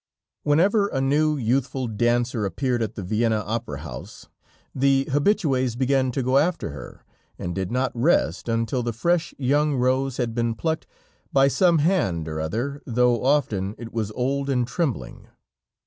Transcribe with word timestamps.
Whenever 0.41 0.87
a 0.87 0.99
new, 0.99 1.37
youthful 1.37 1.85
dancer 1.85 2.43
appeared 2.43 2.81
at 2.81 2.95
the 2.95 3.03
Vienna 3.03 3.43
Opera 3.45 3.81
House, 3.81 4.29
the 4.73 5.05
habitués 5.11 5.77
began 5.77 6.11
to 6.11 6.23
go 6.23 6.39
after 6.39 6.71
her, 6.71 7.05
and 7.37 7.53
did 7.53 7.71
not 7.71 7.91
rest, 7.93 8.49
until 8.49 8.81
the 8.81 8.93
fresh 8.93 9.35
young 9.37 9.75
rose 9.75 10.17
had 10.17 10.33
been 10.33 10.55
plucked 10.55 10.87
by 11.31 11.47
some 11.47 11.77
hand 11.77 12.27
or 12.27 12.39
other, 12.39 12.81
though 12.87 13.23
often 13.23 13.75
it 13.77 13.93
was 13.93 14.11
old 14.13 14.49
and 14.49 14.67
trembling. 14.67 15.27